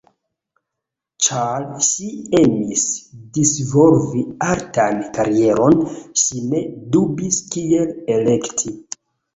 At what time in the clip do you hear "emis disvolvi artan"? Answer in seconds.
2.39-5.01